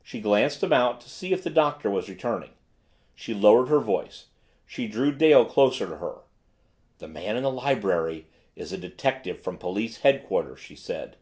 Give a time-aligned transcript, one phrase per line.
[0.00, 2.52] She glanced about to see if the Doctor was returning.
[3.16, 4.26] She lowered her voice.
[4.64, 6.20] She drew Dale closer to her.
[6.98, 11.16] "The man in the library is a detective from police headquarters," she said.